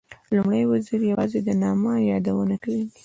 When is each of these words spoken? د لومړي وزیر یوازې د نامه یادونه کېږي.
د 0.27 0.29
لومړي 0.35 0.61
وزیر 0.71 1.01
یوازې 1.11 1.39
د 1.43 1.49
نامه 1.63 1.93
یادونه 2.11 2.55
کېږي. 2.63 2.99